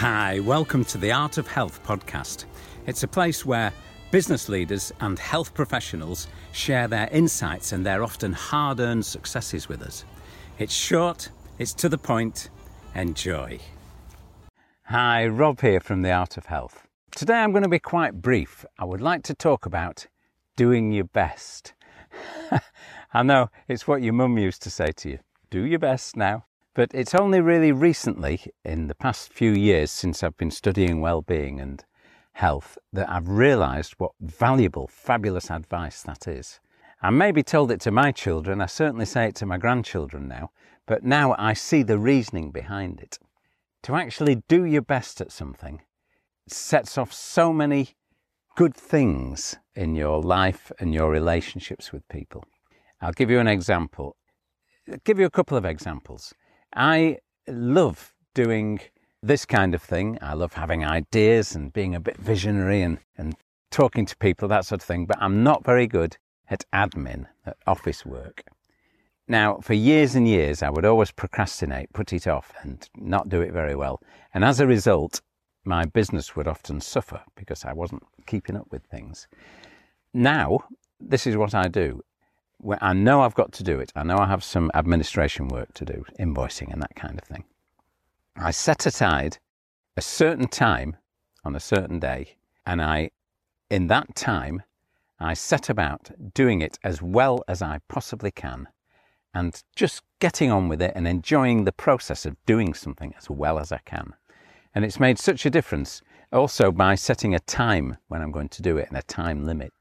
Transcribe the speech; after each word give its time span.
Hi, 0.00 0.40
welcome 0.40 0.84
to 0.84 0.98
the 0.98 1.10
Art 1.10 1.38
of 1.38 1.48
Health 1.48 1.82
podcast. 1.82 2.44
It's 2.86 3.02
a 3.02 3.08
place 3.08 3.46
where 3.46 3.72
business 4.10 4.46
leaders 4.46 4.92
and 5.00 5.18
health 5.18 5.54
professionals 5.54 6.28
share 6.52 6.86
their 6.86 7.08
insights 7.12 7.72
and 7.72 7.86
their 7.86 8.02
often 8.02 8.34
hard 8.34 8.78
earned 8.78 9.06
successes 9.06 9.70
with 9.70 9.80
us. 9.80 10.04
It's 10.58 10.74
short, 10.74 11.30
it's 11.58 11.72
to 11.72 11.88
the 11.88 11.96
point. 11.96 12.50
Enjoy. 12.94 13.58
Hi, 14.82 15.28
Rob 15.28 15.62
here 15.62 15.80
from 15.80 16.02
the 16.02 16.12
Art 16.12 16.36
of 16.36 16.44
Health. 16.44 16.86
Today 17.12 17.38
I'm 17.38 17.52
going 17.52 17.62
to 17.62 17.68
be 17.70 17.78
quite 17.78 18.20
brief. 18.20 18.66
I 18.78 18.84
would 18.84 19.00
like 19.00 19.22
to 19.22 19.34
talk 19.34 19.64
about 19.64 20.08
doing 20.56 20.92
your 20.92 21.04
best. 21.04 21.72
I 23.14 23.22
know 23.22 23.48
it's 23.66 23.88
what 23.88 24.02
your 24.02 24.12
mum 24.12 24.36
used 24.36 24.62
to 24.64 24.70
say 24.70 24.92
to 24.92 25.08
you 25.08 25.20
do 25.48 25.64
your 25.64 25.78
best 25.78 26.18
now. 26.18 26.44
But 26.76 26.90
it's 26.92 27.14
only 27.14 27.40
really 27.40 27.72
recently, 27.72 28.52
in 28.62 28.88
the 28.88 28.94
past 28.94 29.32
few 29.32 29.52
years 29.52 29.90
since 29.90 30.22
I've 30.22 30.36
been 30.36 30.50
studying 30.50 31.00
well-being 31.00 31.58
and 31.58 31.82
health, 32.34 32.76
that 32.92 33.08
I've 33.08 33.30
realised 33.30 33.94
what 33.96 34.12
valuable, 34.20 34.86
fabulous 34.86 35.50
advice 35.50 36.02
that 36.02 36.28
is. 36.28 36.60
I 37.00 37.08
maybe 37.08 37.42
told 37.42 37.70
it 37.70 37.80
to 37.80 37.90
my 37.90 38.12
children, 38.12 38.60
I 38.60 38.66
certainly 38.66 39.06
say 39.06 39.24
it 39.24 39.34
to 39.36 39.46
my 39.46 39.56
grandchildren 39.56 40.28
now, 40.28 40.50
but 40.84 41.02
now 41.02 41.34
I 41.38 41.54
see 41.54 41.82
the 41.82 41.98
reasoning 41.98 42.50
behind 42.50 43.00
it. 43.00 43.18
To 43.84 43.94
actually 43.94 44.42
do 44.46 44.66
your 44.66 44.82
best 44.82 45.22
at 45.22 45.32
something 45.32 45.80
sets 46.46 46.98
off 46.98 47.10
so 47.10 47.54
many 47.54 47.96
good 48.54 48.74
things 48.74 49.56
in 49.74 49.94
your 49.94 50.20
life 50.20 50.70
and 50.78 50.92
your 50.92 51.10
relationships 51.10 51.90
with 51.90 52.06
people. 52.10 52.44
I'll 53.00 53.12
give 53.12 53.30
you 53.30 53.40
an 53.40 53.48
example. 53.48 54.16
I'll 54.92 54.98
give 55.04 55.18
you 55.18 55.24
a 55.24 55.30
couple 55.30 55.56
of 55.56 55.64
examples. 55.64 56.34
I 56.76 57.18
love 57.48 58.14
doing 58.34 58.80
this 59.22 59.46
kind 59.46 59.74
of 59.74 59.82
thing. 59.82 60.18
I 60.20 60.34
love 60.34 60.52
having 60.52 60.84
ideas 60.84 61.54
and 61.54 61.72
being 61.72 61.94
a 61.94 62.00
bit 62.00 62.18
visionary 62.18 62.82
and, 62.82 62.98
and 63.16 63.34
talking 63.70 64.04
to 64.06 64.16
people, 64.18 64.46
that 64.48 64.66
sort 64.66 64.82
of 64.82 64.86
thing, 64.86 65.06
but 65.06 65.16
I'm 65.20 65.42
not 65.42 65.64
very 65.64 65.86
good 65.86 66.18
at 66.50 66.64
admin, 66.72 67.26
at 67.46 67.56
office 67.66 68.04
work. 68.04 68.44
Now, 69.26 69.58
for 69.60 69.74
years 69.74 70.14
and 70.14 70.28
years, 70.28 70.62
I 70.62 70.70
would 70.70 70.84
always 70.84 71.10
procrastinate, 71.10 71.92
put 71.92 72.12
it 72.12 72.28
off, 72.28 72.52
and 72.62 72.88
not 72.94 73.28
do 73.28 73.40
it 73.40 73.52
very 73.52 73.74
well. 73.74 74.00
And 74.34 74.44
as 74.44 74.60
a 74.60 74.66
result, 74.66 75.20
my 75.64 75.84
business 75.84 76.36
would 76.36 76.46
often 76.46 76.80
suffer 76.80 77.22
because 77.34 77.64
I 77.64 77.72
wasn't 77.72 78.04
keeping 78.26 78.56
up 78.56 78.68
with 78.70 78.84
things. 78.84 79.26
Now, 80.14 80.60
this 81.00 81.26
is 81.26 81.36
what 81.36 81.54
I 81.54 81.68
do. 81.68 82.02
I 82.80 82.92
know 82.92 83.22
I've 83.22 83.34
got 83.34 83.52
to 83.52 83.64
do 83.64 83.78
it. 83.80 83.92
I 83.94 84.02
know 84.02 84.18
I 84.18 84.26
have 84.26 84.42
some 84.42 84.70
administration 84.74 85.48
work 85.48 85.74
to 85.74 85.84
do, 85.84 86.04
invoicing 86.18 86.72
and 86.72 86.82
that 86.82 86.96
kind 86.96 87.18
of 87.18 87.24
thing. 87.24 87.44
I 88.36 88.50
set 88.50 88.86
aside 88.86 89.38
a 89.96 90.02
certain 90.02 90.48
time 90.48 90.96
on 91.44 91.54
a 91.54 91.60
certain 91.60 91.98
day, 91.98 92.36
and 92.66 92.82
I, 92.82 93.10
in 93.70 93.86
that 93.88 94.14
time, 94.14 94.62
I 95.18 95.34
set 95.34 95.70
about 95.70 96.10
doing 96.34 96.60
it 96.60 96.78
as 96.84 97.00
well 97.00 97.42
as 97.48 97.62
I 97.62 97.80
possibly 97.88 98.30
can 98.30 98.68
and 99.32 99.62
just 99.74 100.02
getting 100.18 100.50
on 100.50 100.68
with 100.68 100.80
it 100.80 100.92
and 100.94 101.06
enjoying 101.06 101.64
the 101.64 101.72
process 101.72 102.26
of 102.26 102.36
doing 102.46 102.74
something 102.74 103.14
as 103.18 103.28
well 103.28 103.58
as 103.58 103.70
I 103.70 103.80
can. 103.84 104.14
And 104.74 104.84
it's 104.84 105.00
made 105.00 105.18
such 105.18 105.46
a 105.46 105.50
difference 105.50 106.02
also 106.32 106.72
by 106.72 106.94
setting 106.94 107.34
a 107.34 107.40
time 107.40 107.98
when 108.08 108.22
I'm 108.22 108.32
going 108.32 108.48
to 108.50 108.62
do 108.62 108.76
it 108.76 108.88
and 108.88 108.96
a 108.96 109.02
time 109.02 109.44
limit. 109.44 109.72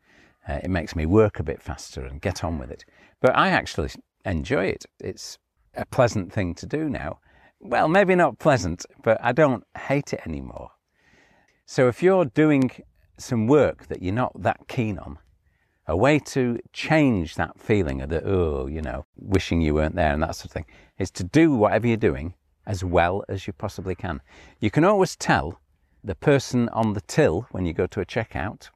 Uh, 0.47 0.59
it 0.63 0.69
makes 0.69 0.95
me 0.95 1.05
work 1.05 1.39
a 1.39 1.43
bit 1.43 1.61
faster 1.61 2.05
and 2.05 2.21
get 2.21 2.43
on 2.43 2.59
with 2.59 2.69
it. 2.69 2.85
But 3.21 3.35
I 3.35 3.49
actually 3.49 3.89
enjoy 4.25 4.65
it. 4.65 4.85
It's 4.99 5.37
a 5.75 5.85
pleasant 5.85 6.31
thing 6.31 6.53
to 6.55 6.65
do 6.65 6.89
now. 6.89 7.19
Well, 7.59 7.87
maybe 7.87 8.15
not 8.15 8.37
pleasant, 8.37 8.85
but 9.03 9.17
I 9.23 9.31
don't 9.31 9.63
hate 9.77 10.13
it 10.13 10.21
anymore. 10.25 10.71
So 11.65 11.87
if 11.87 12.03
you're 12.03 12.25
doing 12.25 12.71
some 13.17 13.47
work 13.47 13.87
that 13.87 14.03
you're 14.03 14.13
not 14.13 14.39
that 14.43 14.67
keen 14.67 14.99
on, 14.99 15.17
a 15.87 15.95
way 15.95 16.19
to 16.19 16.59
change 16.73 17.35
that 17.35 17.59
feeling 17.59 18.01
of 18.01 18.09
the, 18.09 18.23
oh, 18.23 18.67
you 18.67 18.81
know, 18.81 19.05
wishing 19.15 19.61
you 19.61 19.73
weren't 19.73 19.95
there 19.95 20.13
and 20.13 20.21
that 20.23 20.35
sort 20.35 20.45
of 20.45 20.51
thing, 20.51 20.65
is 20.97 21.11
to 21.11 21.23
do 21.23 21.55
whatever 21.55 21.87
you're 21.87 21.97
doing 21.97 22.33
as 22.65 22.83
well 22.83 23.23
as 23.29 23.45
you 23.45 23.53
possibly 23.53 23.95
can. 23.95 24.21
You 24.59 24.71
can 24.71 24.83
always 24.83 25.15
tell 25.15 25.59
the 26.03 26.15
person 26.15 26.69
on 26.69 26.93
the 26.93 27.01
till 27.01 27.47
when 27.51 27.65
you 27.65 27.73
go 27.73 27.87
to 27.87 28.01
a 28.01 28.05
checkout 28.05 28.69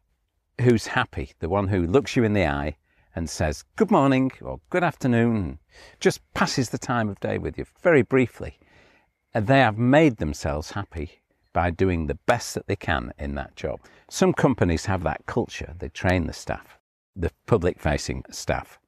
who's 0.59 0.88
happy, 0.88 1.31
the 1.40 1.50
one 1.50 1.68
who 1.68 1.86
looks 1.86 2.16
you 2.16 2.24
in 2.24 2.34
the 2.34 2.46
eye 2.46 2.75
and 3.16 3.30
says 3.30 3.64
good 3.75 3.92
morning 3.92 4.31
or 4.42 4.59
good 4.70 4.84
afternoon, 4.84 5.59
just 6.00 6.22
passes 6.34 6.70
the 6.70 6.78
time 6.78 7.09
of 7.09 7.20
day 7.20 7.38
with 7.38 7.58
you 7.58 7.66
very 7.81 8.02
briefly. 8.02 8.58
And 9.34 9.48
they 9.48 9.59
have 9.59 9.78
made 9.78 10.18
themselves 10.18 10.72
happy 10.72 11.22
by 11.53 11.69
doing 11.72 12.06
the 12.08 12.19
best 12.25 12.53
that 12.56 12.68
they 12.68 12.75
can 12.75 13.14
in 13.18 13.36
that 13.36 13.56
job. 13.56 13.80
Some 14.09 14.34
companies 14.34 14.86
have 14.86 15.03
that 15.03 15.25
culture. 15.25 15.75
They 15.80 15.90
train 15.90 16.28
the 16.28 16.34
staff, 16.34 16.78
the 17.16 17.31
public 17.46 17.80
facing 17.80 18.24
staff, 18.30 18.80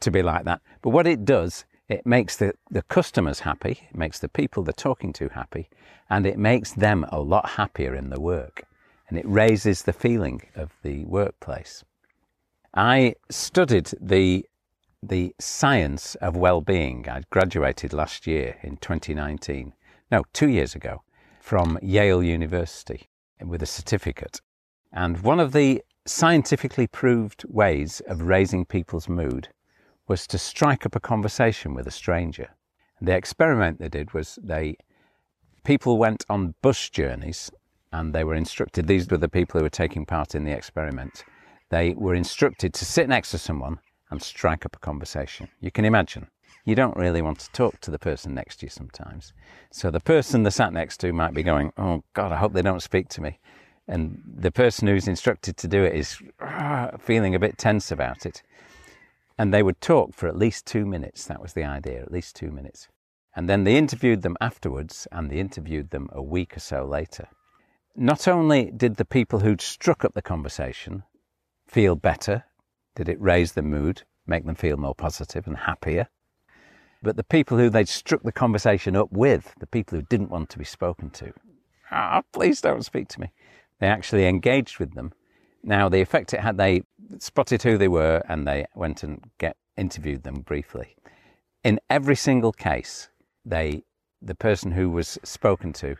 to 0.00 0.10
be 0.10 0.22
like 0.22 0.44
that. 0.44 0.60
But 0.82 0.90
what 0.90 1.06
it 1.06 1.24
does, 1.24 1.64
it 1.88 2.06
makes 2.06 2.36
the, 2.36 2.54
the 2.70 2.82
customers 2.82 3.40
happy, 3.40 3.88
it 3.90 3.96
makes 3.96 4.18
the 4.18 4.28
people 4.28 4.62
they're 4.62 4.72
talking 4.72 5.12
to 5.14 5.28
happy, 5.28 5.68
and 6.10 6.26
it 6.26 6.38
makes 6.38 6.72
them 6.72 7.06
a 7.10 7.20
lot 7.20 7.50
happier 7.50 7.94
in 7.94 8.10
the 8.10 8.20
work 8.20 8.64
and 9.08 9.18
it 9.18 9.28
raises 9.28 9.82
the 9.82 9.92
feeling 9.92 10.42
of 10.54 10.72
the 10.82 11.04
workplace. 11.04 11.84
I 12.74 13.14
studied 13.30 13.90
the, 14.00 14.46
the 15.02 15.34
science 15.38 16.14
of 16.16 16.36
well-being. 16.36 17.08
I 17.08 17.22
graduated 17.30 17.92
last 17.92 18.26
year 18.26 18.56
in 18.62 18.76
2019, 18.78 19.72
no, 20.10 20.24
two 20.32 20.48
years 20.48 20.74
ago, 20.74 21.02
from 21.40 21.78
Yale 21.82 22.22
University 22.22 23.08
with 23.40 23.62
a 23.62 23.66
certificate. 23.66 24.40
And 24.92 25.20
one 25.22 25.40
of 25.40 25.52
the 25.52 25.82
scientifically 26.06 26.86
proved 26.86 27.44
ways 27.48 28.00
of 28.06 28.22
raising 28.22 28.64
people's 28.64 29.08
mood 29.08 29.48
was 30.06 30.26
to 30.26 30.38
strike 30.38 30.84
up 30.84 30.94
a 30.94 31.00
conversation 31.00 31.74
with 31.74 31.86
a 31.86 31.90
stranger. 31.90 32.50
And 32.98 33.08
the 33.08 33.16
experiment 33.16 33.78
they 33.78 33.88
did 33.88 34.12
was 34.12 34.38
they 34.42 34.76
people 35.64 35.96
went 35.98 36.24
on 36.28 36.54
bus 36.60 36.90
journeys 36.90 37.50
and 37.94 38.12
they 38.12 38.24
were 38.24 38.34
instructed, 38.34 38.88
these 38.88 39.08
were 39.08 39.18
the 39.18 39.28
people 39.28 39.58
who 39.58 39.64
were 39.64 39.70
taking 39.70 40.04
part 40.04 40.34
in 40.34 40.44
the 40.44 40.50
experiment, 40.50 41.24
they 41.70 41.94
were 41.94 42.14
instructed 42.14 42.74
to 42.74 42.84
sit 42.84 43.08
next 43.08 43.30
to 43.30 43.38
someone 43.38 43.78
and 44.10 44.20
strike 44.20 44.66
up 44.66 44.74
a 44.74 44.80
conversation. 44.80 45.48
You 45.60 45.70
can 45.70 45.84
imagine. 45.84 46.26
You 46.64 46.74
don't 46.74 46.96
really 46.96 47.22
want 47.22 47.38
to 47.40 47.52
talk 47.52 47.80
to 47.82 47.92
the 47.92 47.98
person 47.98 48.34
next 48.34 48.56
to 48.56 48.66
you 48.66 48.70
sometimes. 48.70 49.32
So 49.70 49.90
the 49.90 50.00
person 50.00 50.42
they 50.42 50.50
sat 50.50 50.72
next 50.72 50.98
to 50.98 51.12
might 51.12 51.34
be 51.34 51.44
going, 51.44 51.72
Oh 51.76 52.02
God, 52.14 52.32
I 52.32 52.36
hope 52.36 52.52
they 52.52 52.62
don't 52.62 52.82
speak 52.82 53.08
to 53.10 53.20
me. 53.20 53.38
And 53.86 54.22
the 54.26 54.50
person 54.50 54.88
who's 54.88 55.06
instructed 55.06 55.56
to 55.58 55.68
do 55.68 55.84
it 55.84 55.94
is 55.94 56.18
uh, 56.40 56.96
feeling 56.98 57.34
a 57.34 57.38
bit 57.38 57.58
tense 57.58 57.92
about 57.92 58.26
it. 58.26 58.42
And 59.38 59.52
they 59.52 59.62
would 59.62 59.80
talk 59.80 60.14
for 60.14 60.26
at 60.26 60.36
least 60.36 60.66
two 60.66 60.84
minutes. 60.84 61.26
That 61.26 61.40
was 61.42 61.52
the 61.52 61.64
idea, 61.64 62.00
at 62.00 62.10
least 62.10 62.34
two 62.34 62.50
minutes. 62.50 62.88
And 63.36 63.48
then 63.48 63.64
they 63.64 63.76
interviewed 63.76 64.22
them 64.22 64.36
afterwards, 64.40 65.06
and 65.12 65.30
they 65.30 65.38
interviewed 65.38 65.90
them 65.90 66.08
a 66.12 66.22
week 66.22 66.56
or 66.56 66.60
so 66.60 66.84
later. 66.84 67.28
Not 67.96 68.26
only 68.26 68.72
did 68.72 68.96
the 68.96 69.04
people 69.04 69.40
who'd 69.40 69.60
struck 69.60 70.04
up 70.04 70.14
the 70.14 70.22
conversation 70.22 71.04
feel 71.68 71.94
better, 71.94 72.44
did 72.96 73.08
it 73.08 73.20
raise 73.20 73.52
the 73.52 73.62
mood, 73.62 74.02
make 74.26 74.44
them 74.44 74.56
feel 74.56 74.76
more 74.76 74.96
positive 74.96 75.46
and 75.46 75.56
happier, 75.56 76.08
but 77.02 77.16
the 77.16 77.22
people 77.22 77.56
who 77.56 77.70
they'd 77.70 77.88
struck 77.88 78.22
the 78.24 78.32
conversation 78.32 78.96
up 78.96 79.12
with, 79.12 79.54
the 79.60 79.66
people 79.66 79.96
who 79.96 80.06
didn't 80.06 80.30
want 80.30 80.48
to 80.50 80.58
be 80.58 80.64
spoken 80.64 81.10
to, 81.10 81.32
ah, 81.92 82.22
please 82.32 82.60
don't 82.60 82.84
speak 82.84 83.06
to 83.08 83.20
me, 83.20 83.30
they 83.78 83.86
actually 83.86 84.26
engaged 84.26 84.80
with 84.80 84.94
them. 84.94 85.12
Now, 85.62 85.88
the 85.88 86.00
effect 86.00 86.34
it 86.34 86.40
had, 86.40 86.56
they 86.56 86.82
spotted 87.20 87.62
who 87.62 87.78
they 87.78 87.88
were 87.88 88.22
and 88.28 88.46
they 88.46 88.66
went 88.74 89.04
and 89.04 89.22
get 89.38 89.56
interviewed 89.76 90.24
them 90.24 90.40
briefly. 90.40 90.96
In 91.62 91.78
every 91.88 92.16
single 92.16 92.52
case, 92.52 93.08
they, 93.44 93.84
the 94.20 94.34
person 94.34 94.72
who 94.72 94.90
was 94.90 95.16
spoken 95.22 95.72
to 95.74 95.96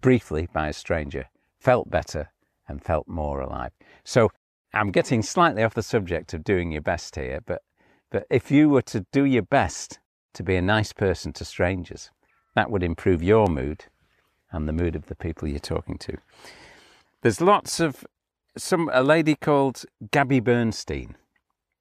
briefly 0.00 0.48
by 0.52 0.68
a 0.68 0.72
stranger, 0.72 1.26
felt 1.58 1.90
better 1.90 2.30
and 2.68 2.82
felt 2.82 3.08
more 3.08 3.40
alive. 3.40 3.72
So 4.04 4.30
I'm 4.72 4.90
getting 4.90 5.22
slightly 5.22 5.62
off 5.62 5.74
the 5.74 5.82
subject 5.82 6.32
of 6.34 6.44
doing 6.44 6.72
your 6.72 6.82
best 6.82 7.16
here, 7.16 7.40
but, 7.44 7.62
but 8.10 8.26
if 8.30 8.50
you 8.50 8.68
were 8.68 8.82
to 8.82 9.04
do 9.12 9.24
your 9.24 9.42
best 9.42 9.98
to 10.34 10.42
be 10.42 10.56
a 10.56 10.62
nice 10.62 10.92
person 10.92 11.32
to 11.34 11.44
strangers, 11.44 12.10
that 12.54 12.70
would 12.70 12.82
improve 12.82 13.22
your 13.22 13.46
mood 13.46 13.86
and 14.52 14.68
the 14.68 14.72
mood 14.72 14.96
of 14.96 15.06
the 15.06 15.14
people 15.14 15.48
you're 15.48 15.58
talking 15.58 15.98
to. 15.98 16.16
There's 17.22 17.40
lots 17.40 17.80
of 17.80 18.04
some 18.56 18.90
a 18.92 19.02
lady 19.02 19.34
called 19.34 19.84
Gabby 20.10 20.40
Bernstein, 20.40 21.16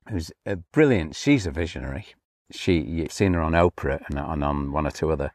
who's 0.09 0.31
a 0.45 0.57
brilliant. 0.57 1.15
She's 1.15 1.45
a 1.45 1.51
visionary. 1.51 2.07
She 2.51 2.79
you've 2.79 3.11
seen 3.11 3.33
her 3.33 3.41
on 3.41 3.53
Oprah 3.53 4.01
and 4.07 4.19
on, 4.19 4.43
on 4.43 4.71
one 4.71 4.85
or 4.85 4.91
two 4.91 5.11
other 5.11 5.31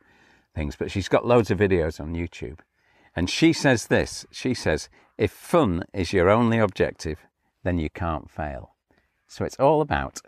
things, 0.54 0.76
but 0.76 0.90
she's 0.90 1.08
got 1.08 1.26
loads 1.26 1.50
of 1.50 1.58
videos 1.58 2.00
on 2.00 2.14
YouTube. 2.14 2.58
And 3.16 3.30
she 3.30 3.52
says 3.52 3.86
this 3.86 4.26
she 4.30 4.54
says, 4.54 4.88
if 5.16 5.30
fun 5.30 5.84
is 5.92 6.12
your 6.12 6.28
only 6.28 6.58
objective, 6.58 7.20
then 7.62 7.78
you 7.78 7.88
can't 7.90 8.30
fail. 8.30 8.74
So 9.28 9.44
it's 9.44 9.58
all 9.58 9.80
about 9.80 10.20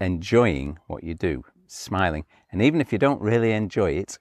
enjoying 0.00 0.78
what 0.86 1.04
you 1.04 1.14
do, 1.14 1.44
smiling. 1.66 2.24
And 2.50 2.62
even 2.62 2.80
if 2.80 2.92
you 2.92 2.98
don't 2.98 3.20
really 3.20 3.52
enjoy 3.52 3.92
it, 3.92 4.18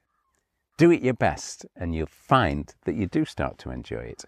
do 0.77 0.91
it 0.91 1.01
your 1.01 1.13
best 1.13 1.65
and 1.75 1.95
you'll 1.95 2.07
find 2.07 2.73
that 2.85 2.95
you 2.95 3.07
do 3.07 3.25
start 3.25 3.57
to 3.59 3.71
enjoy 3.71 4.01
it. 4.01 4.25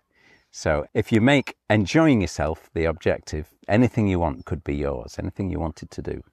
So 0.51 0.86
if 0.95 1.12
you 1.12 1.22
make 1.22 1.56
enjoying 1.69 2.22
yourself 2.22 2.69
the 2.74 2.86
objective, 2.86 3.50
anything 3.68 4.07
you 4.07 4.19
want 4.19 4.45
could 4.45 4.63
be 4.63 4.75
yours, 4.75 5.18
anything 5.19 5.51
you 5.51 5.60
wanted 5.60 5.92
to 5.92 6.01
do. 6.01 6.24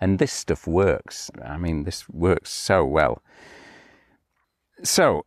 And 0.00 0.18
this 0.18 0.32
stuff 0.32 0.66
works. 0.66 1.30
I 1.44 1.58
mean, 1.58 1.84
this 1.84 2.08
works 2.08 2.50
so 2.50 2.84
well. 2.84 3.22
So 4.82 5.24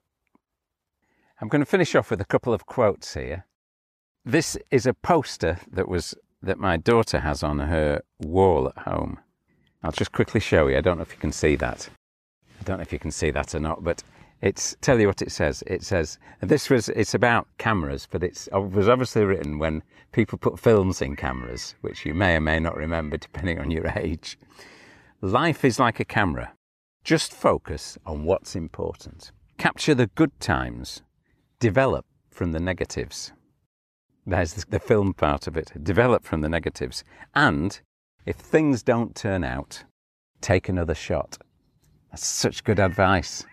I'm 1.41 1.49
going 1.49 1.61
to 1.61 1.65
finish 1.65 1.95
off 1.95 2.11
with 2.11 2.21
a 2.21 2.25
couple 2.25 2.53
of 2.53 2.65
quotes 2.65 3.13
here. 3.13 3.45
This 4.23 4.57
is 4.71 4.85
a 4.85 4.93
poster 4.93 5.59
that 5.69 5.89
was 5.89 6.15
that 6.41 6.57
my 6.57 6.77
daughter 6.77 7.19
has 7.19 7.43
on 7.43 7.59
her 7.59 8.01
wall 8.19 8.69
at 8.69 8.83
home. 8.83 9.19
I'll 9.83 9.91
just 9.91 10.13
quickly 10.13 10.39
show 10.39 10.67
you. 10.67 10.77
I 10.77 10.81
don't 10.81 10.97
know 10.97 11.01
if 11.01 11.11
you 11.11 11.19
can 11.19 11.33
see 11.33 11.57
that. 11.57 11.89
I 12.59 12.63
don't 12.63 12.77
know 12.77 12.83
if 12.83 12.93
you 12.93 12.99
can 12.99 13.11
see 13.11 13.31
that 13.31 13.53
or 13.53 13.59
not, 13.59 13.83
but 13.83 14.01
it's 14.41 14.77
tell 14.79 14.97
you 14.99 15.07
what 15.07 15.21
it 15.21 15.31
says. 15.31 15.61
It 15.67 15.83
says 15.83 16.19
this 16.39 16.69
was 16.69 16.87
it's 16.89 17.13
about 17.13 17.47
cameras, 17.57 18.07
but 18.09 18.23
it's 18.23 18.47
it 18.47 18.57
was 18.57 18.87
obviously 18.87 19.25
written 19.25 19.59
when 19.59 19.83
people 20.13 20.37
put 20.37 20.57
films 20.57 21.01
in 21.01 21.17
cameras, 21.17 21.75
which 21.81 22.05
you 22.05 22.13
may 22.13 22.37
or 22.37 22.41
may 22.41 22.61
not 22.61 22.77
remember 22.77 23.17
depending 23.27 23.59
on 23.59 23.71
your 23.71 23.87
age. 23.97 24.37
Life 25.19 25.65
is 25.65 25.79
like 25.79 25.99
a 25.99 26.05
camera. 26.05 26.53
Just 27.03 27.33
focus 27.33 27.97
on 28.05 28.23
what's 28.23 28.55
important. 28.55 29.31
Capture 29.57 29.93
the 29.93 30.07
good 30.07 30.39
times. 30.39 31.01
Develop 31.59 32.05
from 32.29 32.51
the 32.51 32.59
negatives. 32.59 33.31
There's 34.25 34.53
the 34.65 34.79
film 34.79 35.13
part 35.13 35.47
of 35.47 35.55
it. 35.55 35.71
Develop 35.81 36.25
from 36.25 36.41
the 36.41 36.49
negatives. 36.49 37.03
And 37.33 37.79
if 38.25 38.35
things 38.35 38.83
don't 38.83 39.15
turn 39.15 39.43
out, 39.43 39.83
take 40.41 40.67
another 40.67 40.95
shot. 40.95 41.37
That's 42.11 42.25
such 42.25 42.63
good 42.63 42.79
advice. 42.79 43.45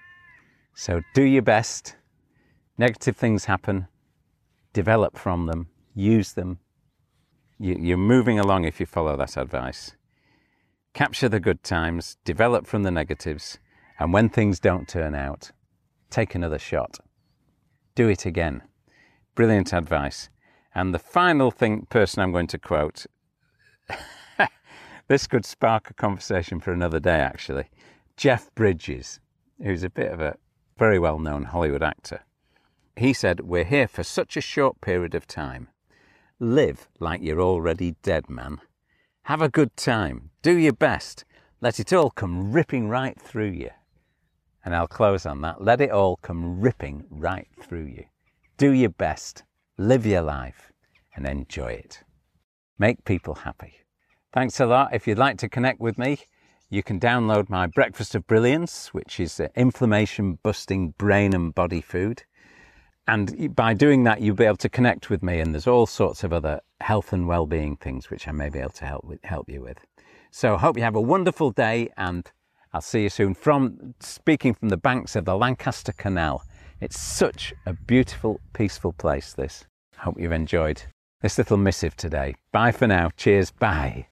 So 0.75 1.03
do 1.15 1.23
your 1.23 1.43
best. 1.43 1.97
Negative 2.79 3.17
things 3.17 3.45
happen. 3.45 3.87
Develop 4.73 5.19
from 5.19 5.47
them. 5.47 5.69
Use 5.95 6.33
them. 6.33 6.59
You're 7.59 7.99
moving 7.99 8.39
along 8.39 8.65
if 8.65 8.81
you 8.81 8.87
follow 8.87 9.17
that 9.17 9.37
advice. 9.37 9.95
Capture 10.95 11.29
the 11.29 11.39
good 11.39 11.63
times. 11.63 12.17
Develop 12.25 12.67
from 12.67 12.83
the 12.83 12.91
negatives. 12.91 13.59
And 13.99 14.13
when 14.13 14.29
things 14.29 14.59
don't 14.59 14.89
turn 14.89 15.15
out, 15.15 15.53
take 16.11 16.35
another 16.35 16.59
shot. 16.59 16.99
Do 17.95 18.09
it 18.09 18.25
again. 18.25 18.63
Brilliant 19.35 19.73
advice. 19.73 20.29
And 20.75 20.95
the 20.95 20.99
final 20.99 21.51
thing, 21.51 21.87
person 21.91 22.23
I'm 22.23 22.33
going 22.33 22.47
to 22.49 22.59
quote, 22.59 23.07
this 25.09 25.27
could 25.27 25.45
spark 25.45 25.91
a 25.91 25.95
conversation 25.95 26.61
for 26.61 26.73
another 26.73 27.01
day, 27.01 27.21
actually. 27.21 27.69
Jeff 28.17 28.55
Bridges, 28.55 29.21
who's 29.63 29.83
a 29.83 29.91
bit 29.91 30.11
of 30.11 30.21
a 30.21 30.37
very 30.79 30.99
well 30.99 31.19
known 31.19 31.45
Hollywood 31.45 31.83
actor. 31.83 32.25
He 32.97 33.13
said, 33.13 33.41
We're 33.41 33.65
here 33.65 33.89
for 33.89 34.03
such 34.03 34.37
a 34.37 34.41
short 34.41 34.81
period 34.81 35.15
of 35.15 35.27
time. 35.27 35.69
Live 36.39 36.89
like 36.99 37.23
you're 37.23 37.41
already 37.41 37.97
dead, 38.03 38.29
man. 38.29 38.61
Have 39.25 39.43
a 39.43 39.49
good 39.49 39.77
time. 39.77 40.31
Do 40.43 40.57
your 40.59 40.73
best. 40.73 41.25
Let 41.61 41.79
it 41.79 41.93
all 41.93 42.11
come 42.11 42.53
ripping 42.53 42.89
right 42.89 43.21
through 43.21 43.51
you. 43.51 43.71
And 44.65 44.75
I'll 44.75 44.87
close 44.87 45.27
on 45.27 45.41
that. 45.43 45.63
Let 45.63 45.81
it 45.81 45.91
all 45.91 46.17
come 46.17 46.61
ripping 46.61 47.05
right 47.11 47.49
through 47.61 47.87
you. 47.87 48.05
Do 48.57 48.71
your 48.71 48.91
best. 48.91 49.43
Live 49.77 50.07
your 50.07 50.23
life 50.23 50.71
and 51.17 51.27
enjoy 51.27 51.73
it. 51.73 52.05
Make 52.79 53.05
people 53.05 53.35
happy. 53.35 53.75
Thanks 54.33 54.61
a 54.61 54.67
lot. 54.67 54.95
If 54.95 55.07
you'd 55.07 55.19
like 55.19 55.39
to 55.39 55.49
connect 55.49 55.81
with 55.81 55.99
me, 55.99 56.19
you 56.71 56.83
can 56.83 56.99
download 56.99 57.51
my 57.51 57.67
Breakfast 57.67 58.15
of 58.15 58.27
Brilliance, 58.27 58.95
which 58.95 59.21
is 59.21 59.39
uh, 59.39 59.49
inflammation 59.55 60.39
busting 60.43 60.95
brain 60.97 61.35
and 61.35 61.55
body 61.55 61.81
food. 61.81 62.23
And 63.07 63.55
by 63.55 63.75
doing 63.75 64.05
that, 64.05 64.21
you'll 64.21 64.37
be 64.37 64.45
able 64.45 64.57
to 64.59 64.69
connect 64.69 65.11
with 65.11 65.23
me. 65.23 65.41
And 65.41 65.53
there's 65.53 65.67
all 65.67 65.87
sorts 65.87 66.25
of 66.25 66.33
other 66.33 66.61
health 66.81 67.13
and 67.13 67.29
well-being 67.29 67.77
things 67.77 68.11
which 68.11 68.27
I 68.27 68.33
may 68.33 68.49
be 68.49 68.59
able 68.59 68.71
to 68.71 68.87
help 68.87 69.05
with, 69.05 69.23
help 69.23 69.51
you 69.51 69.61
with. 69.61 69.85
So, 70.31 70.57
hope 70.57 70.79
you 70.79 70.83
have 70.83 70.97
a 70.97 71.01
wonderful 71.01 71.51
day, 71.51 71.91
and 71.99 72.31
I'll 72.75 72.81
see 72.81 73.03
you 73.03 73.11
soon. 73.11 73.35
From 73.35 73.95
speaking 74.01 74.55
from 74.55 74.71
the 74.71 74.77
banks 74.77 75.15
of 75.15 75.27
the 75.27 75.37
Lancaster 75.37 75.93
Canal, 75.93 76.43
it's 76.81 76.99
such 76.99 77.53
a 77.67 77.75
beautiful, 77.75 78.41
peaceful 78.55 78.93
place. 78.93 79.35
This. 79.35 79.67
Hope 79.99 80.19
you've 80.19 80.33
enjoyed 80.33 80.83
this 81.21 81.39
little 81.39 81.59
missive 81.59 81.97
today. 81.97 82.35
Bye 82.51 82.73
for 82.73 82.87
now. 82.87 83.11
Cheers. 83.17 83.51
Bye. 83.51 84.09